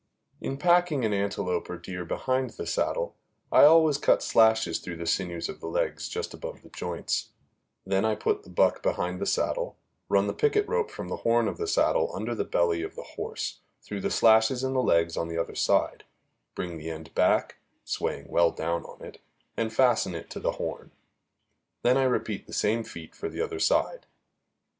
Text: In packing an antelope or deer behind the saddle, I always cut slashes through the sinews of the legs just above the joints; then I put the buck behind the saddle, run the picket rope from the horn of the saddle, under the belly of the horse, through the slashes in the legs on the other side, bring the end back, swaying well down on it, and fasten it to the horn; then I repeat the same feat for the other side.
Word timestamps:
In 0.39 0.57
packing 0.57 1.05
an 1.05 1.13
antelope 1.13 1.69
or 1.69 1.77
deer 1.77 2.05
behind 2.05 2.49
the 2.49 2.65
saddle, 2.65 3.15
I 3.51 3.65
always 3.65 3.99
cut 3.99 4.23
slashes 4.23 4.79
through 4.79 4.95
the 4.95 5.05
sinews 5.05 5.47
of 5.47 5.59
the 5.59 5.67
legs 5.67 6.09
just 6.09 6.33
above 6.33 6.63
the 6.63 6.71
joints; 6.71 7.29
then 7.85 8.03
I 8.03 8.15
put 8.15 8.41
the 8.41 8.49
buck 8.49 8.81
behind 8.81 9.21
the 9.21 9.27
saddle, 9.27 9.77
run 10.09 10.25
the 10.25 10.33
picket 10.33 10.67
rope 10.67 10.89
from 10.89 11.07
the 11.09 11.17
horn 11.17 11.47
of 11.47 11.57
the 11.57 11.67
saddle, 11.67 12.09
under 12.15 12.33
the 12.33 12.43
belly 12.43 12.81
of 12.81 12.95
the 12.95 13.03
horse, 13.13 13.59
through 13.83 14.01
the 14.01 14.09
slashes 14.09 14.63
in 14.63 14.73
the 14.73 14.81
legs 14.81 15.17
on 15.17 15.27
the 15.27 15.37
other 15.37 15.53
side, 15.53 16.03
bring 16.55 16.79
the 16.79 16.89
end 16.89 17.13
back, 17.13 17.57
swaying 17.85 18.27
well 18.27 18.49
down 18.49 18.83
on 18.85 19.05
it, 19.05 19.21
and 19.55 19.71
fasten 19.71 20.15
it 20.15 20.31
to 20.31 20.39
the 20.39 20.53
horn; 20.53 20.89
then 21.83 21.95
I 21.95 22.05
repeat 22.05 22.47
the 22.47 22.53
same 22.53 22.83
feat 22.83 23.13
for 23.13 23.29
the 23.29 23.41
other 23.41 23.59
side. 23.59 24.07